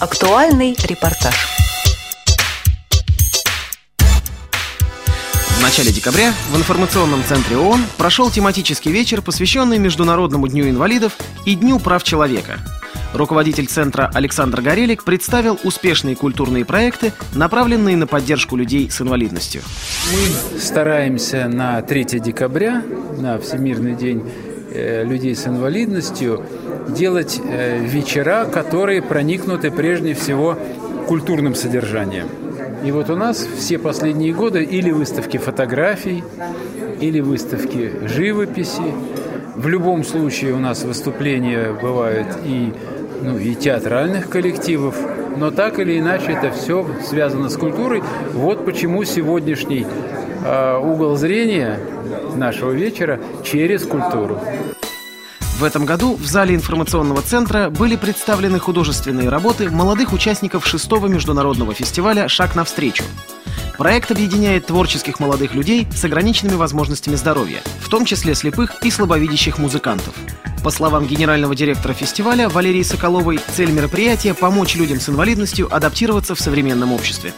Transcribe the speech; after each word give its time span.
Актуальный 0.00 0.76
репортаж. 0.84 1.34
В 5.58 5.60
начале 5.60 5.90
декабря 5.90 6.32
в 6.52 6.56
информационном 6.56 7.24
центре 7.24 7.56
ООН 7.56 7.84
прошел 7.96 8.30
тематический 8.30 8.92
вечер, 8.92 9.22
посвященный 9.22 9.78
Международному 9.78 10.46
дню 10.46 10.70
инвалидов 10.70 11.14
и 11.46 11.56
Дню 11.56 11.80
прав 11.80 12.04
человека. 12.04 12.60
Руководитель 13.12 13.66
центра 13.66 14.08
Александр 14.14 14.60
Горелик 14.60 15.02
представил 15.02 15.58
успешные 15.64 16.14
культурные 16.14 16.64
проекты, 16.64 17.12
направленные 17.34 17.96
на 17.96 18.06
поддержку 18.06 18.54
людей 18.54 18.88
с 18.92 19.00
инвалидностью. 19.00 19.62
Мы 20.12 20.60
стараемся 20.60 21.48
на 21.48 21.82
3 21.82 22.20
декабря, 22.20 22.84
на 23.16 23.40
Всемирный 23.40 23.96
день 23.96 24.22
людей 25.04 25.34
с 25.34 25.46
инвалидностью, 25.46 26.44
делать 26.88 27.40
э, 27.42 27.78
вечера, 27.80 28.46
которые 28.46 29.02
проникнуты 29.02 29.70
прежде 29.70 30.14
всего 30.14 30.56
культурным 31.06 31.54
содержанием. 31.54 32.26
И 32.84 32.92
вот 32.92 33.10
у 33.10 33.16
нас 33.16 33.46
все 33.56 33.78
последние 33.78 34.32
годы 34.32 34.62
или 34.62 34.90
выставки 34.90 35.36
фотографий, 35.36 36.22
или 37.00 37.20
выставки 37.20 37.92
живописи. 38.04 38.94
В 39.56 39.66
любом 39.68 40.04
случае 40.04 40.54
у 40.54 40.58
нас 40.58 40.84
выступления 40.84 41.72
бывают 41.72 42.28
и, 42.44 42.72
ну, 43.22 43.36
и 43.38 43.54
театральных 43.54 44.28
коллективов, 44.28 44.96
но 45.36 45.50
так 45.50 45.80
или 45.80 45.98
иначе 45.98 46.32
это 46.32 46.52
все 46.52 46.86
связано 47.04 47.48
с 47.48 47.56
культурой. 47.56 48.02
Вот 48.34 48.64
почему 48.64 49.02
сегодняшний 49.04 49.84
э, 50.44 50.78
угол 50.78 51.16
зрения 51.16 51.78
нашего 52.36 52.72
вечера 52.72 53.20
через 53.44 53.84
культуру. 53.84 54.40
В 55.58 55.64
этом 55.64 55.84
году 55.84 56.14
в 56.14 56.24
зале 56.24 56.54
информационного 56.54 57.20
центра 57.20 57.68
были 57.68 57.96
представлены 57.96 58.60
художественные 58.60 59.28
работы 59.28 59.68
молодых 59.70 60.12
участников 60.12 60.66
шестого 60.66 61.08
международного 61.08 61.74
фестиваля 61.74 62.28
«Шаг 62.28 62.54
навстречу». 62.54 63.02
Проект 63.76 64.10
объединяет 64.10 64.66
творческих 64.66 65.20
молодых 65.20 65.54
людей 65.54 65.86
с 65.94 66.04
ограниченными 66.04 66.56
возможностями 66.56 67.14
здоровья, 67.14 67.60
в 67.80 67.88
том 67.88 68.04
числе 68.04 68.34
слепых 68.34 68.84
и 68.84 68.90
слабовидящих 68.90 69.58
музыкантов. 69.58 70.14
По 70.64 70.70
словам 70.70 71.06
генерального 71.06 71.54
директора 71.54 71.92
фестиваля 71.92 72.48
Валерии 72.48 72.82
Соколовой, 72.82 73.38
цель 73.54 73.70
мероприятия– 73.70 74.34
помочь 74.34 74.74
людям 74.74 75.00
с 75.00 75.08
инвалидностью 75.08 75.72
адаптироваться 75.74 76.34
в 76.34 76.40
современном 76.40 76.92
обществе. 76.92 77.32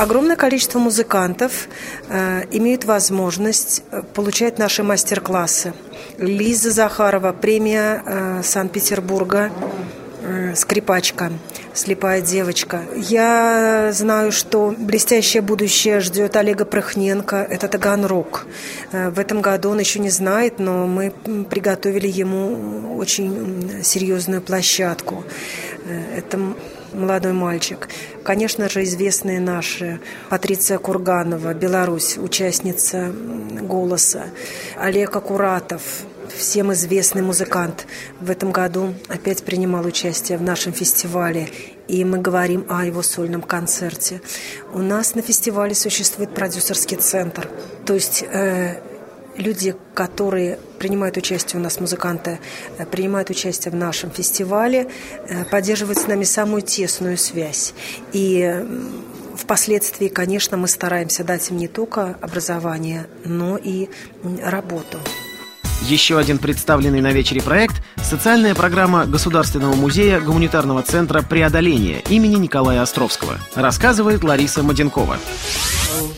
Огромное 0.00 0.36
количество 0.36 0.78
музыкантов 0.78 1.68
э, 2.08 2.44
имеют 2.52 2.86
возможность 2.86 3.82
э, 3.90 4.02
получать 4.14 4.58
наши 4.58 4.82
мастер-классы. 4.82 5.74
Лиза 6.16 6.70
Захарова, 6.70 7.32
премия 7.34 8.02
э, 8.06 8.40
Санкт-Петербурга, 8.42 9.52
э, 10.22 10.54
скрипачка, 10.54 11.30
слепая 11.74 12.22
девочка. 12.22 12.80
Я 12.96 13.90
знаю, 13.92 14.32
что 14.32 14.74
блестящее 14.78 15.42
будущее 15.42 16.00
ждет 16.00 16.34
Олега 16.34 16.64
Прохненко. 16.64 17.36
Это 17.36 17.68
Таганрог. 17.68 18.46
Э, 18.92 19.10
в 19.10 19.18
этом 19.18 19.42
году 19.42 19.68
он 19.68 19.80
еще 19.80 19.98
не 19.98 20.08
знает, 20.08 20.58
но 20.58 20.86
мы 20.86 21.10
приготовили 21.50 22.08
ему 22.08 22.96
очень 22.96 23.82
серьезную 23.84 24.40
площадку. 24.40 25.24
Это 26.16 26.38
молодой 26.92 27.32
мальчик. 27.32 27.88
Конечно 28.22 28.68
же, 28.68 28.84
известные 28.84 29.40
наши 29.40 30.00
Патриция 30.28 30.78
Курганова, 30.78 31.54
Беларусь, 31.54 32.18
участница 32.18 33.12
«Голоса», 33.62 34.24
Олег 34.76 35.16
Акуратов, 35.16 35.82
всем 36.36 36.72
известный 36.72 37.22
музыкант. 37.22 37.86
В 38.20 38.30
этом 38.30 38.52
году 38.52 38.94
опять 39.08 39.42
принимал 39.44 39.84
участие 39.86 40.38
в 40.38 40.42
нашем 40.42 40.72
фестивале, 40.72 41.48
и 41.88 42.04
мы 42.04 42.18
говорим 42.18 42.66
о 42.68 42.84
его 42.84 43.02
сольном 43.02 43.42
концерте. 43.42 44.20
У 44.72 44.78
нас 44.78 45.14
на 45.14 45.22
фестивале 45.22 45.74
существует 45.74 46.34
продюсерский 46.34 46.96
центр, 46.96 47.48
то 47.84 47.94
есть 47.94 48.22
э, 48.22 48.80
люди, 49.36 49.74
которые 49.94 50.58
принимают 50.78 51.16
участие 51.16 51.60
у 51.60 51.62
нас, 51.62 51.80
музыканты, 51.80 52.38
э, 52.78 52.86
принимают 52.86 53.30
участие 53.30 53.72
в 53.72 53.74
нашем 53.76 54.10
фестивале, 54.10 54.88
э, 55.28 55.44
поддерживают 55.44 55.98
с 55.98 56.06
нами 56.06 56.24
самую 56.24 56.62
тесную 56.62 57.18
связь. 57.18 57.74
И 58.12 58.64
впоследствии, 59.36 60.08
конечно, 60.08 60.56
мы 60.56 60.68
стараемся 60.68 61.24
дать 61.24 61.50
им 61.50 61.56
не 61.56 61.68
только 61.68 62.16
образование, 62.20 63.06
но 63.24 63.56
и 63.56 63.88
работу. 64.42 64.98
Еще 65.82 66.18
один 66.18 66.38
представленный 66.38 67.00
на 67.00 67.12
вечере 67.12 67.42
проект– 67.42 67.82
социальная 67.96 68.54
программа 68.54 69.06
Государственного 69.06 69.74
музея 69.74 70.20
гуманитарного 70.20 70.82
центра 70.82 71.22
«Преодоление» 71.22 72.00
имени 72.08 72.36
Николая 72.36 72.82
Островского, 72.82 73.38
рассказывает 73.54 74.22
Лариса 74.22 74.62
Маденкова 74.62 75.16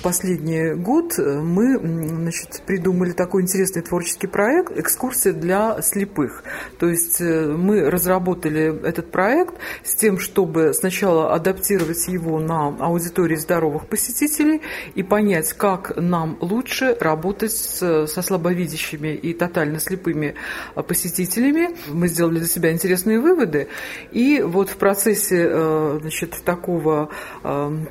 последний 0.03 0.75
год 0.75 1.17
мы 1.19 1.78
значит, 1.78 2.62
придумали 2.67 3.12
такой 3.12 3.43
интересный 3.43 3.83
творческий 3.83 4.27
проект 4.27 4.77
«Экскурсия 4.77 5.33
для 5.33 5.81
слепых». 5.81 6.45
То 6.78 6.89
есть 6.89 7.21
э, 7.21 7.47
мы 7.47 7.89
разработали 7.89 8.87
этот 8.87 9.11
проект 9.11 9.55
с 9.84 9.95
тем, 9.95 10.19
чтобы 10.19 10.75
сначала 10.75 11.34
адаптировать 11.34 12.06
его 12.09 12.39
на 12.41 12.69
аудитории 12.69 13.37
здоровых 13.37 13.87
посетителей 13.87 14.61
и 14.95 15.03
понять, 15.03 15.53
как 15.53 15.97
нам 15.97 16.37
лучше 16.41 16.97
работать 17.01 17.53
со 17.53 18.06
слабовидящими 18.06 19.15
и 19.15 19.33
тотально 19.53 19.81
слепыми 19.81 20.35
посетителями. 20.75 21.77
Мы 21.89 22.09
сделали 22.09 22.39
для 22.39 22.49
себя 22.49 22.73
интересные 22.73 23.21
выводы. 23.21 23.69
И 24.11 24.43
вот 24.43 24.71
в 24.71 24.77
процессе 24.77 25.47
э, 25.51 25.99
значит, 26.01 26.37
такого 26.45 27.11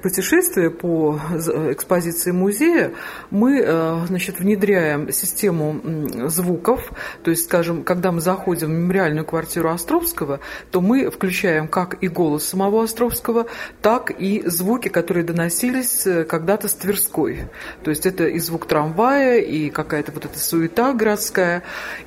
путешествия 0.02 0.70
по 0.70 1.20
экспозиции 1.72 2.32
музея 2.32 2.94
мы 3.30 3.60
э, 3.60 4.06
значит, 4.08 4.40
внедряем 4.40 5.12
систему 5.12 5.82
звуков, 6.30 6.92
то 7.24 7.32
есть, 7.32 7.46
скажем, 7.46 7.84
когда 7.84 8.12
мы 8.12 8.22
заходим 8.22 8.68
в 8.68 8.72
мемориальную 8.72 9.26
квартиру 9.26 9.70
Островского, 9.70 10.40
то 10.72 10.82
мы 10.82 11.10
включаем 11.10 11.68
как 11.68 12.02
и 12.04 12.08
голос 12.08 12.46
самого 12.46 12.84
Островского, 12.84 13.48
так 13.82 14.12
и 14.12 14.44
звуки, 14.48 14.88
которые 14.88 15.24
доносились 15.24 16.08
э, 16.08 16.24
когда-то 16.24 16.68
с 16.68 16.74
Тверской. 16.74 17.46
То 17.84 17.90
есть 17.90 18.06
это 18.06 18.28
и 18.28 18.40
звук 18.40 18.66
трамвая, 18.66 19.40
и 19.40 19.70
какая-то 19.70 20.12
вот 20.12 20.26
эта 20.26 20.40
суета 20.40 20.94
городская, 20.94 21.51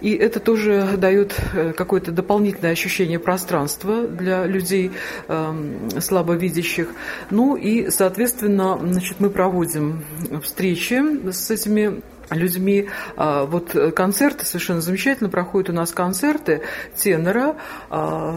и 0.00 0.12
это 0.14 0.40
тоже 0.40 0.96
дает 0.96 1.34
э, 1.54 1.72
какое-то 1.72 2.12
дополнительное 2.12 2.72
ощущение 2.72 3.18
пространства 3.18 4.06
для 4.06 4.46
людей 4.46 4.92
эм, 5.28 5.90
слабовидящих. 6.00 6.88
Ну 7.30 7.56
и, 7.56 7.90
соответственно, 7.90 8.78
значит, 8.80 9.16
мы 9.20 9.30
проводим 9.30 10.04
встречи 10.42 11.02
с 11.30 11.50
этими 11.50 12.02
людьми. 12.30 12.88
А, 13.16 13.44
вот 13.44 13.76
концерты 13.94 14.46
совершенно 14.46 14.80
замечательно 14.80 15.28
проходят 15.28 15.70
у 15.70 15.72
нас 15.72 15.92
концерты 15.92 16.62
тенора, 16.96 17.56
а, 17.90 18.34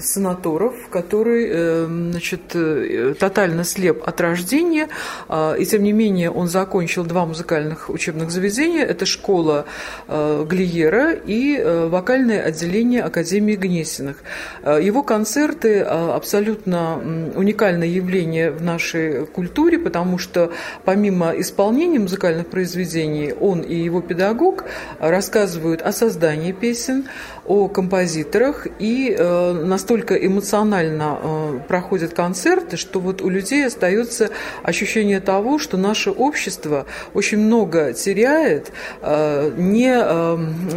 санаторов, 0.00 0.74
который 0.90 1.48
э, 1.50 1.86
значит, 1.86 2.54
э, 2.54 3.14
тотально 3.18 3.64
слеп 3.64 4.06
от 4.06 4.20
рождения, 4.20 4.88
а, 5.28 5.54
и 5.54 5.64
тем 5.64 5.82
не 5.82 5.92
менее 5.92 6.30
он 6.30 6.48
закончил 6.48 7.04
два 7.04 7.26
музыкальных 7.26 7.90
учебных 7.90 8.30
заведения. 8.30 8.84
Это 8.84 9.06
школа 9.06 9.64
Глиера 10.08 11.12
и 11.12 11.62
вокальное 11.88 12.42
отделение 12.42 13.02
Академии 13.02 13.56
Гнесиных. 13.56 14.16
Его 14.64 15.02
концерты 15.02 15.80
абсолютно 15.80 16.96
уникальное 17.34 17.88
явление 17.88 18.50
в 18.50 18.62
нашей 18.62 19.26
культуре, 19.26 19.78
потому 19.78 20.18
что 20.18 20.52
помимо 20.84 21.32
исполнения 21.38 21.98
музыкальных 21.98 22.46
произведений, 22.48 23.29
он 23.32 23.60
и 23.60 23.74
его 23.74 24.00
педагог 24.00 24.64
рассказывают 24.98 25.82
о 25.82 25.92
создании 25.92 26.52
песен, 26.52 27.04
о 27.46 27.68
композиторах, 27.68 28.66
и 28.78 29.14
э, 29.16 29.52
настолько 29.52 30.14
эмоционально 30.14 31.18
э, 31.22 31.60
проходят 31.68 32.14
концерты, 32.14 32.76
что 32.76 33.00
вот 33.00 33.22
у 33.22 33.28
людей 33.28 33.66
остается 33.66 34.30
ощущение 34.62 35.20
того, 35.20 35.58
что 35.58 35.76
наше 35.76 36.10
общество 36.10 36.86
очень 37.14 37.38
много 37.38 37.92
теряет, 37.92 38.72
э, 39.02 39.52
не 39.56 39.90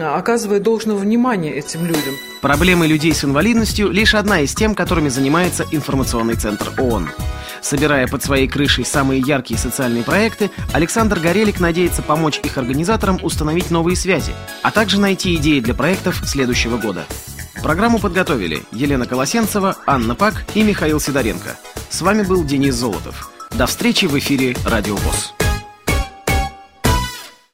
оказывая 0.04 0.60
должного 0.60 0.98
внимания 0.98 1.54
этим 1.54 1.86
людям. 1.86 2.16
Проблемы 2.42 2.88
людей 2.88 3.13
с 3.13 3.24
инвалидностью– 3.24 3.89
лишь 3.92 4.16
одна 4.16 4.42
из 4.42 4.54
тем, 4.54 4.75
которыми 4.75 5.10
занимается 5.10 5.66
информационный 5.72 6.36
центр 6.36 6.72
ООН. 6.77 7.10
Собирая 7.63 8.07
под 8.07 8.21
своей 8.21 8.48
крышей 8.48 8.86
самые 8.86 9.21
яркие 9.21 9.57
социальные 9.57 10.04
проекты, 10.04 10.51
Александр 10.74 11.19
Горелик 11.19 11.62
надеется 11.62 12.01
помочь 12.01 12.42
их 12.44 12.57
организаторам 12.57 13.19
установить 13.24 13.71
новые 13.71 13.95
связи, 13.95 14.33
а 14.62 14.69
также 14.69 15.00
найти 15.00 15.36
идеи 15.38 15.62
для 15.62 15.74
проектов 15.74 16.21
следующего 16.27 16.77
года. 16.77 17.06
Программу 17.63 18.00
подготовили 18.00 18.63
Елена 18.74 19.06
Колосенцева, 19.06 19.77
Анна 19.88 20.13
Пак 20.13 20.44
и 20.54 20.62
Михаил 20.62 21.00
Сидоренко. 21.00 21.56
С 21.89 22.01
вами 22.01 22.24
был 22.24 22.44
Денис 22.44 22.75
Золотов. 22.75 23.31
До 23.51 23.65
встречи 23.65 24.06
в 24.06 24.18
эфире 24.19 24.57
«Радио 24.65 24.98
ВОЗ». 24.98 25.43